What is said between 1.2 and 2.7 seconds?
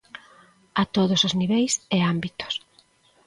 os niveis e ámbitos.